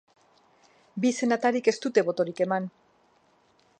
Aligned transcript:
Bi 1.03 1.11
senatarik 1.21 1.69
ez 1.73 1.75
dute 1.85 2.05
botorik 2.11 2.43
eman. 2.47 2.67